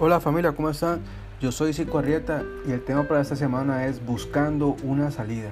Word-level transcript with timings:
Hola 0.00 0.20
familia, 0.20 0.52
¿cómo 0.52 0.70
están? 0.70 1.00
Yo 1.40 1.50
soy 1.50 1.72
Cico 1.72 1.98
Arrieta 1.98 2.44
y 2.68 2.70
el 2.70 2.84
tema 2.84 3.08
para 3.08 3.20
esta 3.20 3.34
semana 3.34 3.86
es 3.86 4.06
buscando 4.06 4.76
una 4.84 5.10
salida. 5.10 5.50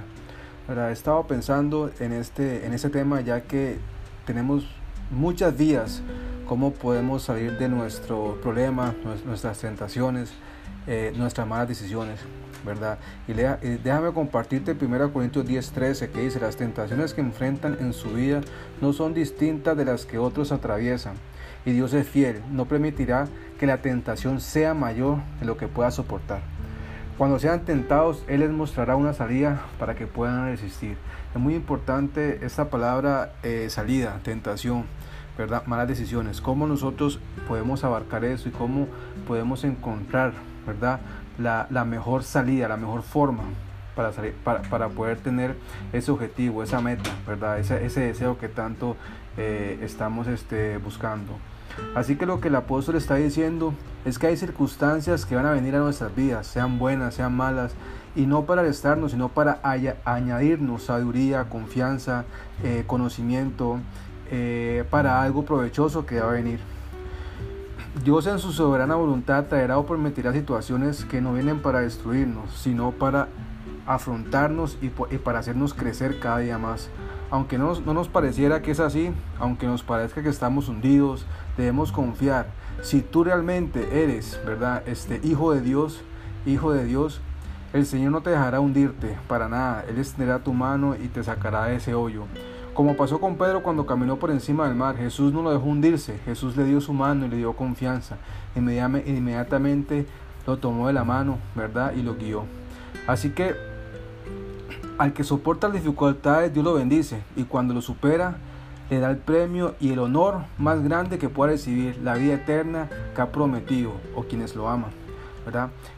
He 0.68 0.92
estado 0.92 1.26
pensando 1.26 1.90
en 1.98 2.12
este, 2.12 2.64
en 2.64 2.72
este 2.72 2.88
tema 2.88 3.20
ya 3.22 3.40
que 3.40 3.78
tenemos 4.24 4.68
muchas 5.10 5.58
vías 5.58 6.00
cómo 6.46 6.70
podemos 6.70 7.24
salir 7.24 7.58
de 7.58 7.68
nuestro 7.68 8.38
problema, 8.40 8.94
nuestras 9.24 9.58
tentaciones, 9.58 10.30
eh, 10.86 11.12
nuestras 11.16 11.48
malas 11.48 11.66
decisiones, 11.66 12.20
¿verdad? 12.64 13.00
Y, 13.26 13.32
déjame 13.32 14.12
compartirte 14.12 14.76
1 14.76 15.12
Corintios 15.12 15.44
10:13 15.44 16.08
que 16.10 16.20
dice, 16.20 16.38
las 16.38 16.54
tentaciones 16.54 17.14
que 17.14 17.20
enfrentan 17.20 17.78
en 17.80 17.92
su 17.92 18.10
vida 18.10 18.42
no 18.80 18.92
son 18.92 19.12
distintas 19.12 19.76
de 19.76 19.86
las 19.86 20.06
que 20.06 20.18
otros 20.18 20.52
atraviesan 20.52 21.16
y 21.66 21.72
Dios 21.72 21.92
es 21.92 22.08
fiel, 22.08 22.40
no 22.50 22.64
permitirá 22.64 23.26
que 23.58 23.66
la 23.66 23.82
tentación 23.82 24.40
sea 24.40 24.72
mayor 24.72 25.18
de 25.40 25.46
lo 25.46 25.58
que 25.58 25.66
pueda 25.66 25.90
soportar. 25.90 26.40
Cuando 27.18 27.38
sean 27.38 27.64
tentados, 27.64 28.22
Él 28.28 28.40
les 28.40 28.50
mostrará 28.50 28.94
una 28.94 29.12
salida 29.12 29.62
para 29.78 29.96
que 29.96 30.06
puedan 30.06 30.46
resistir. 30.46 30.96
Es 31.34 31.40
muy 31.40 31.54
importante 31.54 32.44
esta 32.44 32.70
palabra 32.70 33.32
eh, 33.42 33.68
salida, 33.68 34.20
tentación, 34.22 34.84
¿verdad? 35.36 35.66
Malas 35.66 35.88
decisiones. 35.88 36.40
Cómo 36.40 36.66
nosotros 36.66 37.18
podemos 37.48 37.84
abarcar 37.84 38.24
eso 38.24 38.48
y 38.48 38.52
cómo 38.52 38.86
podemos 39.26 39.64
encontrar, 39.64 40.34
¿verdad? 40.66 41.00
La, 41.38 41.84
mejor 41.84 42.22
salida, 42.22 42.68
la 42.68 42.76
mejor 42.76 43.02
forma 43.02 43.42
para, 43.94 44.12
para, 44.70 44.88
poder 44.90 45.18
tener 45.18 45.56
ese 45.92 46.10
objetivo, 46.10 46.62
esa 46.62 46.80
meta, 46.80 47.10
¿verdad? 47.26 47.58
Ese, 47.58 47.84
ese 47.84 48.00
deseo 48.00 48.38
que 48.38 48.48
tanto 48.48 48.96
eh, 49.36 49.78
estamos 49.82 50.28
este, 50.28 50.78
buscando. 50.78 51.38
Así 51.94 52.16
que 52.16 52.26
lo 52.26 52.40
que 52.40 52.48
el 52.48 52.54
apóstol 52.56 52.96
está 52.96 53.16
diciendo 53.16 53.74
es 54.04 54.18
que 54.18 54.28
hay 54.28 54.36
circunstancias 54.36 55.26
que 55.26 55.34
van 55.34 55.46
a 55.46 55.52
venir 55.52 55.74
a 55.76 55.80
nuestras 55.80 56.14
vidas, 56.14 56.46
sean 56.46 56.78
buenas, 56.78 57.14
sean 57.14 57.34
malas, 57.36 57.74
y 58.14 58.26
no 58.26 58.44
para 58.44 58.62
restarnos, 58.62 59.12
sino 59.12 59.28
para 59.28 59.60
añadirnos 60.04 60.84
sabiduría, 60.84 61.44
confianza, 61.44 62.24
eh, 62.62 62.84
conocimiento, 62.86 63.78
eh, 64.30 64.84
para 64.90 65.22
algo 65.22 65.44
provechoso 65.44 66.06
que 66.06 66.20
va 66.20 66.30
a 66.30 66.32
venir. 66.32 66.60
Dios 68.04 68.26
en 68.26 68.38
su 68.38 68.52
soberana 68.52 68.94
voluntad 68.94 69.46
traerá 69.46 69.78
o 69.78 69.86
permitirá 69.86 70.32
situaciones 70.32 71.04
que 71.04 71.20
no 71.20 71.34
vienen 71.34 71.60
para 71.60 71.80
destruirnos, 71.80 72.52
sino 72.54 72.92
para 72.92 73.28
afrontarnos 73.86 74.78
y, 74.82 74.88
para 74.88 75.38
hacernos 75.38 75.74
crecer 75.74 76.18
cada 76.18 76.38
día 76.38 76.58
más. 76.58 76.90
Aunque 77.30 77.58
no, 77.58 77.78
no, 77.80 77.94
nos 77.94 78.08
pareciera 78.08 78.62
que 78.62 78.70
es 78.70 78.80
así, 78.80 79.12
aunque 79.38 79.66
nos 79.66 79.82
parezca 79.82 80.22
que 80.22 80.28
estamos 80.28 80.68
hundidos, 80.68 81.26
debemos 81.56 81.92
confiar. 81.92 82.46
Si 82.82 83.00
tú 83.00 83.24
realmente 83.24 84.02
eres, 84.02 84.40
¿verdad? 84.44 84.82
Este 84.86 85.20
hijo 85.24 85.52
de 85.52 85.60
Dios, 85.60 86.02
hijo 86.44 86.72
de 86.72 86.84
Dios, 86.84 87.20
el 87.72 87.86
Señor 87.86 88.12
no 88.12 88.20
te 88.20 88.30
dejará 88.30 88.60
hundirte 88.60 89.16
para 89.28 89.48
nada. 89.48 89.84
Él 89.88 89.98
extenderá 89.98 90.38
tu 90.38 90.52
mano 90.52 90.94
y 90.96 91.08
te 91.08 91.22
sacará 91.22 91.64
de 91.64 91.76
ese 91.76 91.94
hoyo. 91.94 92.24
Como 92.74 92.94
pasó 92.94 93.20
con 93.20 93.36
Pedro 93.36 93.62
cuando 93.62 93.86
caminó 93.86 94.18
por 94.18 94.30
encima 94.30 94.66
del 94.66 94.76
mar, 94.76 94.96
Jesús 94.96 95.32
no 95.32 95.42
lo 95.42 95.50
dejó 95.50 95.64
hundirse, 95.64 96.18
Jesús 96.26 96.56
le 96.56 96.64
dio 96.64 96.80
su 96.80 96.92
mano 96.92 97.24
y 97.24 97.28
le 97.28 97.38
dio 97.38 97.54
confianza. 97.54 98.18
Inmediatamente 98.54 100.06
lo 100.46 100.58
tomó 100.58 100.86
de 100.86 100.92
la 100.92 101.02
mano, 101.02 101.38
¿verdad? 101.54 101.94
Y 101.96 102.02
lo 102.02 102.16
guió. 102.16 102.44
Así 103.06 103.30
que 103.30 103.54
al 104.98 105.12
que 105.12 105.24
soporta 105.24 105.68
las 105.68 105.82
dificultades, 105.82 106.52
Dios 106.52 106.64
lo 106.64 106.74
bendice 106.74 107.22
y 107.36 107.44
cuando 107.44 107.74
lo 107.74 107.82
supera, 107.82 108.36
le 108.88 109.00
da 109.00 109.10
el 109.10 109.16
premio 109.16 109.74
y 109.80 109.92
el 109.92 109.98
honor 109.98 110.44
más 110.58 110.82
grande 110.82 111.18
que 111.18 111.28
pueda 111.28 111.52
recibir, 111.52 111.98
la 112.02 112.14
vida 112.14 112.34
eterna 112.34 112.88
que 113.14 113.20
ha 113.20 113.32
prometido 113.32 113.92
o 114.14 114.22
quienes 114.22 114.54
lo 114.54 114.68
aman. 114.68 115.05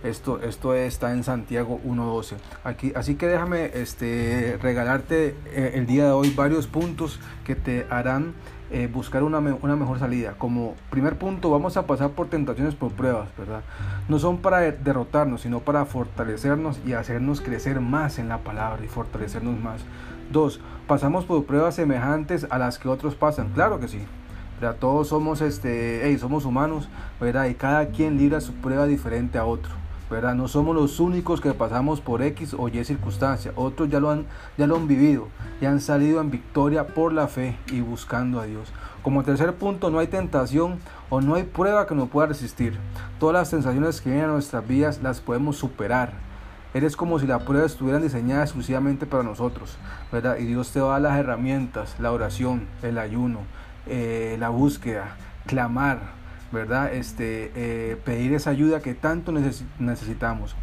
Esto, 0.02 0.42
esto 0.42 0.74
está 0.74 1.12
en 1.12 1.24
Santiago 1.24 1.80
1.12. 1.86 2.36
Aquí, 2.64 2.92
así 2.94 3.14
que 3.14 3.26
déjame 3.26 3.70
este, 3.74 4.58
regalarte 4.60 5.36
eh, 5.46 5.72
el 5.74 5.86
día 5.86 6.04
de 6.04 6.10
hoy 6.10 6.30
varios 6.30 6.66
puntos 6.66 7.18
que 7.44 7.54
te 7.54 7.86
harán 7.88 8.34
eh, 8.70 8.90
buscar 8.92 9.22
una, 9.22 9.38
una, 9.38 9.76
mejor 9.76 9.98
salida. 9.98 10.34
Como 10.36 10.74
primer 10.90 11.16
punto, 11.16 11.50
vamos 11.50 11.78
a 11.78 11.86
pasar 11.86 12.10
por 12.10 12.28
tentaciones, 12.28 12.74
por 12.74 12.92
pruebas, 12.92 13.30
¿verdad? 13.38 13.62
No 14.08 14.18
son 14.18 14.38
para 14.38 14.60
derrotarnos, 14.60 15.40
sino 15.40 15.60
para 15.60 15.86
fortalecernos 15.86 16.78
y 16.84 16.92
hacernos 16.92 17.40
crecer 17.40 17.80
más 17.80 18.18
en 18.18 18.28
la 18.28 18.38
palabra 18.38 18.84
y 18.84 18.88
fortalecernos 18.88 19.58
más. 19.58 19.80
Dos, 20.30 20.60
pasamos 20.86 21.24
por 21.24 21.46
pruebas 21.46 21.76
semejantes 21.76 22.46
a 22.50 22.58
las 22.58 22.78
que 22.78 22.90
otros 22.90 23.14
pasan. 23.14 23.48
Claro 23.54 23.80
que 23.80 23.88
sí. 23.88 24.02
¿Verdad? 24.60 24.76
Todos 24.78 25.08
somos, 25.08 25.40
este, 25.40 26.16
somos 26.18 26.44
humanos, 26.44 26.88
¿verdad? 27.20 27.46
Y 27.46 27.54
cada 27.54 27.88
quien 27.88 28.18
libra 28.18 28.40
su 28.40 28.52
prueba 28.54 28.86
diferente 28.86 29.38
a 29.38 29.44
otro. 29.44 29.70
¿verdad? 30.10 30.34
No 30.34 30.48
somos 30.48 30.74
los 30.74 31.00
únicos 31.00 31.40
que 31.40 31.52
pasamos 31.52 32.00
por 32.00 32.22
X 32.22 32.54
o 32.58 32.68
Y 32.68 32.82
circunstancia. 32.84 33.52
Otros 33.56 33.90
ya 33.90 34.00
lo 34.00 34.10
han, 34.10 34.24
ya 34.56 34.66
lo 34.66 34.76
han 34.76 34.88
vivido 34.88 35.28
y 35.60 35.66
han 35.66 35.80
salido 35.80 36.20
en 36.20 36.30
victoria 36.30 36.86
por 36.86 37.12
la 37.12 37.28
fe 37.28 37.58
y 37.70 37.82
buscando 37.82 38.40
a 38.40 38.46
Dios. 38.46 38.72
Como 39.02 39.22
tercer 39.22 39.54
punto, 39.54 39.90
no 39.90 39.98
hay 39.98 40.06
tentación 40.06 40.78
o 41.10 41.20
no 41.20 41.34
hay 41.34 41.44
prueba 41.44 41.86
que 41.86 41.94
nos 41.94 42.08
pueda 42.08 42.28
resistir. 42.28 42.78
Todas 43.20 43.34
las 43.34 43.48
sensaciones 43.48 44.00
que 44.00 44.10
vienen 44.10 44.30
a 44.30 44.32
nuestras 44.32 44.66
vidas 44.66 45.00
las 45.02 45.20
podemos 45.20 45.56
superar 45.56 46.28
Eres 46.74 46.96
como 46.96 47.18
si 47.18 47.26
la 47.26 47.38
prueba 47.38 47.64
estuviera 47.64 47.98
diseñada 47.98 48.42
exclusivamente 48.42 49.06
para 49.06 49.22
nosotros, 49.22 49.78
¿verdad? 50.12 50.36
Y 50.36 50.44
Dios 50.44 50.70
te 50.70 50.80
va 50.80 50.88
a 50.88 51.00
dar 51.00 51.00
las 51.00 51.18
herramientas, 51.18 51.96
la 51.98 52.12
oración, 52.12 52.66
el 52.82 52.98
ayuno, 52.98 53.40
eh, 53.88 54.36
la 54.38 54.48
búsqueda, 54.48 55.16
clamar, 55.46 56.00
¿verdad? 56.52 56.92
Este, 56.94 57.52
eh, 57.54 57.96
pedir 58.04 58.32
esa 58.34 58.50
ayuda 58.50 58.80
que 58.80 58.94
tanto 58.94 59.32
necesitamos. 59.78 60.56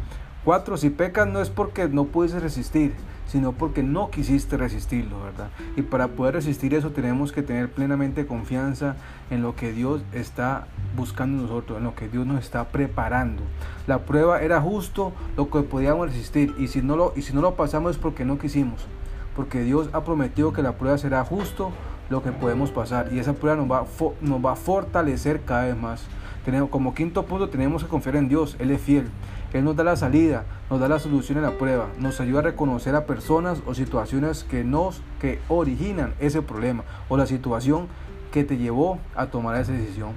Cuatro, 0.44 0.76
si 0.76 0.90
pecas 0.90 1.26
no 1.26 1.40
es 1.40 1.50
porque 1.50 1.88
no 1.88 2.04
puedes 2.04 2.40
resistir, 2.40 2.94
sino 3.26 3.52
porque 3.52 3.82
no 3.82 4.10
quisiste 4.10 4.56
resistirlo, 4.56 5.22
¿verdad? 5.22 5.48
Y 5.76 5.82
para 5.82 6.08
poder 6.08 6.34
resistir 6.34 6.74
eso 6.74 6.90
tenemos 6.90 7.32
que 7.32 7.42
tener 7.42 7.70
plenamente 7.70 8.26
confianza 8.26 8.96
en 9.30 9.42
lo 9.42 9.56
que 9.56 9.72
Dios 9.72 10.02
está 10.12 10.68
buscando 10.96 11.42
nosotros, 11.42 11.78
en 11.78 11.84
lo 11.84 11.94
que 11.94 12.08
Dios 12.08 12.26
nos 12.26 12.40
está 12.44 12.68
preparando. 12.68 13.42
La 13.86 14.00
prueba 14.00 14.40
era 14.40 14.60
justo 14.60 15.12
lo 15.36 15.50
que 15.50 15.62
podíamos 15.62 16.08
resistir 16.08 16.54
y 16.58 16.68
si 16.68 16.80
no 16.80 16.96
lo, 16.96 17.12
y 17.16 17.22
si 17.22 17.34
no 17.34 17.40
lo 17.40 17.56
pasamos 17.56 17.92
es 17.92 17.98
porque 17.98 18.24
no 18.24 18.38
quisimos, 18.38 18.86
porque 19.34 19.62
Dios 19.62 19.90
ha 19.92 20.04
prometido 20.04 20.52
que 20.52 20.62
la 20.62 20.78
prueba 20.78 20.96
será 20.96 21.24
justo 21.24 21.72
lo 22.08 22.22
que 22.22 22.32
podemos 22.32 22.70
pasar 22.70 23.12
y 23.12 23.18
esa 23.18 23.32
prueba 23.32 23.56
nos 23.56 23.70
va, 23.70 23.84
nos 24.20 24.44
va 24.44 24.52
a 24.52 24.56
fortalecer 24.56 25.42
cada 25.42 25.64
vez 25.64 25.76
más. 25.76 26.04
Tenemos, 26.44 26.70
como 26.70 26.94
quinto 26.94 27.24
punto 27.24 27.48
tenemos 27.48 27.82
que 27.82 27.88
confiar 27.88 28.16
en 28.16 28.28
Dios, 28.28 28.56
Él 28.60 28.70
es 28.70 28.80
fiel. 28.80 29.08
Él 29.52 29.64
nos 29.64 29.74
da 29.74 29.84
la 29.84 29.96
salida, 29.96 30.44
nos 30.70 30.80
da 30.80 30.88
la 30.88 30.98
solución 30.98 31.38
en 31.38 31.44
la 31.44 31.52
prueba, 31.52 31.88
nos 31.98 32.20
ayuda 32.20 32.40
a 32.40 32.42
reconocer 32.42 32.94
a 32.94 33.06
personas 33.06 33.62
o 33.66 33.74
situaciones 33.74 34.44
que 34.44 34.64
nos 34.64 35.00
que 35.20 35.40
originan 35.48 36.14
ese 36.20 36.42
problema 36.42 36.84
o 37.08 37.16
la 37.16 37.26
situación 37.26 37.88
que 38.32 38.44
te 38.44 38.58
llevó 38.58 38.98
a 39.14 39.26
tomar 39.26 39.58
esa 39.58 39.72
decisión. 39.72 40.10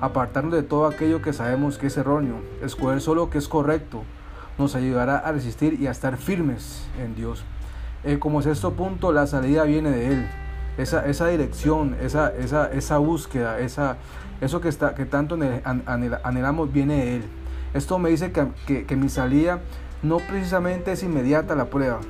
Apartarnos 0.00 0.52
de 0.52 0.62
todo 0.62 0.86
aquello 0.86 1.22
que 1.22 1.32
sabemos 1.32 1.78
que 1.78 1.86
es 1.86 1.96
erróneo, 1.96 2.36
escoger 2.62 3.00
solo 3.00 3.22
lo 3.22 3.30
que 3.30 3.38
es 3.38 3.48
correcto, 3.48 4.02
nos 4.58 4.74
ayudará 4.74 5.16
a 5.16 5.32
resistir 5.32 5.80
y 5.80 5.86
a 5.86 5.90
estar 5.90 6.16
firmes 6.16 6.86
en 7.02 7.14
Dios. 7.14 7.44
Eh, 8.04 8.18
como 8.18 8.42
sexto 8.42 8.72
punto, 8.72 9.12
la 9.12 9.26
salida 9.26 9.64
viene 9.64 9.90
de 9.90 10.08
Él. 10.08 10.26
Esa, 10.78 11.06
esa 11.06 11.28
dirección, 11.28 11.96
esa, 12.00 12.32
esa, 12.34 12.72
esa 12.72 12.98
búsqueda, 12.98 13.58
esa, 13.58 13.98
eso 14.40 14.60
que, 14.60 14.68
está, 14.68 14.94
que 14.94 15.04
tanto 15.04 15.38
anhelamos 15.64 16.72
viene 16.72 16.96
de 16.96 17.16
Él. 17.16 17.22
Esto 17.74 17.98
me 17.98 18.10
dice 18.10 18.32
que, 18.32 18.96
mi 18.96 19.08
salida 19.08 19.60
no 20.02 20.18
precisamente 20.18 20.92
es 20.92 21.02
inmediata 21.02 21.54
la 21.54 21.66
prueba, 21.66 22.00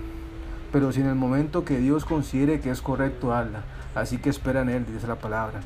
pero 0.72 0.92
si 0.92 1.00
en 1.00 1.08
el 1.08 1.14
momento 1.14 1.64
que 1.64 1.78
Dios 1.78 2.04
considere 2.04 2.60
que 2.60 2.70
es 2.70 2.80
correcto, 2.80 3.34
hazla. 3.34 3.62
Así 3.94 4.16
que 4.18 4.30
espera 4.30 4.62
en 4.62 4.70
Él, 4.70 4.86
dice 4.86 5.06
la 5.06 5.16
palabra. 5.16 5.60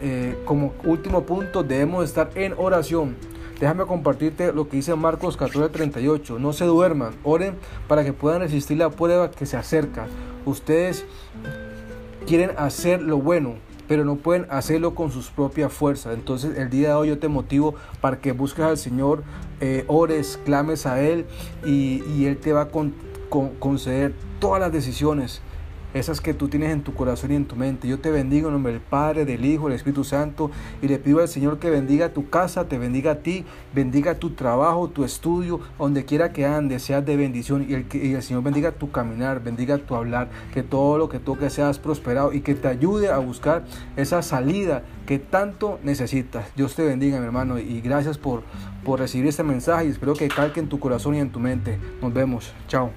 Eh, 0.00 0.42
como 0.44 0.74
último 0.84 1.22
punto, 1.22 1.62
debemos 1.62 2.04
estar 2.04 2.30
en 2.34 2.54
oración. 2.56 3.14
Déjame 3.60 3.86
compartirte 3.86 4.52
lo 4.52 4.68
que 4.68 4.78
dice 4.78 4.96
Marcos 4.96 5.38
14:38. 5.38 6.40
No 6.40 6.52
se 6.52 6.64
duerman, 6.64 7.14
oren 7.22 7.54
para 7.86 8.02
que 8.02 8.12
puedan 8.12 8.40
resistir 8.40 8.76
la 8.78 8.90
prueba 8.90 9.30
que 9.30 9.46
se 9.46 9.56
acerca. 9.56 10.06
Ustedes 10.44 11.06
quieren 12.26 12.50
hacer 12.56 13.02
lo 13.02 13.18
bueno, 13.18 13.54
pero 13.88 14.04
no 14.04 14.16
pueden 14.16 14.46
hacerlo 14.50 14.94
con 14.94 15.10
sus 15.10 15.30
propias 15.30 15.72
fuerzas. 15.72 16.14
Entonces 16.14 16.56
el 16.56 16.70
día 16.70 16.88
de 16.88 16.94
hoy 16.94 17.08
yo 17.08 17.18
te 17.18 17.28
motivo 17.28 17.74
para 18.00 18.18
que 18.20 18.32
busques 18.32 18.64
al 18.64 18.78
Señor, 18.78 19.22
eh, 19.60 19.84
ores, 19.86 20.40
clames 20.44 20.86
a 20.86 21.00
Él 21.00 21.26
y, 21.64 22.24
Él 22.24 22.38
te 22.38 22.52
va 22.52 22.62
a 22.62 22.68
conceder 23.58 24.14
todas 24.38 24.60
las 24.60 24.72
decisiones 24.72 25.40
esas 25.94 26.20
que 26.20 26.34
tú 26.34 26.48
tienes 26.48 26.70
en 26.70 26.82
tu 26.82 26.94
corazón 26.94 27.32
y 27.32 27.36
en 27.36 27.44
tu 27.44 27.56
mente. 27.56 27.88
Yo 27.88 27.98
te 27.98 28.10
bendigo 28.10 28.48
en 28.48 28.54
nombre 28.54 28.72
del 28.72 28.80
Padre, 28.80 29.24
del 29.24 29.44
Hijo, 29.44 29.66
del 29.66 29.76
Espíritu 29.76 30.04
Santo 30.04 30.50
y 30.80 30.88
le 30.88 30.98
pido 30.98 31.20
al 31.20 31.28
Señor 31.28 31.58
que 31.58 31.70
bendiga 31.70 32.12
tu 32.12 32.28
casa, 32.30 32.68
te 32.68 32.78
bendiga 32.78 33.12
a 33.12 33.14
ti, 33.16 33.44
bendiga 33.74 34.14
tu 34.14 34.30
trabajo, 34.30 34.88
tu 34.88 35.04
estudio, 35.04 35.60
donde 35.78 36.04
quiera 36.04 36.32
que 36.32 36.46
andes, 36.46 36.82
seas 36.82 37.04
de 37.04 37.16
bendición 37.16 37.66
y 37.68 37.74
el, 37.74 37.86
el 37.92 38.22
Señor 38.22 38.42
bendiga 38.42 38.72
tu 38.72 38.90
caminar, 38.90 39.42
bendiga 39.42 39.78
tu 39.78 39.94
hablar, 39.94 40.30
que 40.52 40.62
todo 40.62 40.98
lo 40.98 41.08
que 41.08 41.18
toques 41.18 41.52
seas 41.52 41.78
prosperado 41.78 42.32
y 42.32 42.40
que 42.40 42.54
te 42.54 42.68
ayude 42.68 43.10
a 43.10 43.18
buscar 43.18 43.64
esa 43.96 44.22
salida 44.22 44.82
que 45.06 45.18
tanto 45.18 45.78
necesitas. 45.82 46.54
Dios 46.56 46.74
te 46.74 46.84
bendiga, 46.84 47.18
mi 47.18 47.26
hermano, 47.26 47.58
y 47.58 47.80
gracias 47.80 48.18
por, 48.18 48.42
por 48.84 49.00
recibir 49.00 49.26
este 49.26 49.42
mensaje 49.42 49.86
y 49.86 49.88
espero 49.90 50.14
que 50.14 50.28
calque 50.28 50.60
en 50.60 50.68
tu 50.68 50.78
corazón 50.78 51.14
y 51.14 51.18
en 51.18 51.30
tu 51.30 51.40
mente. 51.40 51.78
Nos 52.00 52.12
vemos. 52.12 52.52
Chao. 52.68 52.90